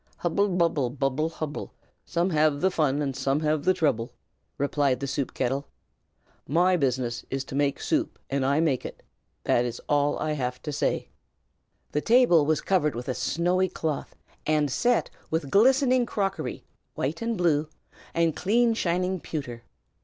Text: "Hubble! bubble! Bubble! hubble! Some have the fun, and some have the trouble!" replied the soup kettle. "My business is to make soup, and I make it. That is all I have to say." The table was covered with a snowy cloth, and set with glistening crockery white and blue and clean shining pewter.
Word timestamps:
"Hubble! 0.17 0.49
bubble! 0.49 0.89
Bubble! 0.89 1.29
hubble! 1.29 1.75
Some 2.05 2.31
have 2.31 2.61
the 2.61 2.71
fun, 2.71 3.03
and 3.03 3.15
some 3.15 3.41
have 3.41 3.65
the 3.65 3.73
trouble!" 3.75 4.09
replied 4.57 4.99
the 4.99 5.05
soup 5.05 5.35
kettle. 5.35 5.67
"My 6.47 6.75
business 6.75 7.23
is 7.29 7.43
to 7.43 7.53
make 7.55 7.79
soup, 7.79 8.17
and 8.27 8.43
I 8.43 8.61
make 8.61 8.83
it. 8.83 9.03
That 9.43 9.63
is 9.63 9.79
all 9.87 10.17
I 10.17 10.31
have 10.31 10.59
to 10.63 10.71
say." 10.71 11.09
The 11.91 12.01
table 12.01 12.47
was 12.47 12.61
covered 12.61 12.95
with 12.95 13.09
a 13.09 13.13
snowy 13.13 13.69
cloth, 13.69 14.15
and 14.47 14.71
set 14.71 15.11
with 15.29 15.51
glistening 15.51 16.07
crockery 16.07 16.63
white 16.95 17.21
and 17.21 17.37
blue 17.37 17.69
and 18.15 18.35
clean 18.35 18.73
shining 18.73 19.19
pewter. 19.19 19.61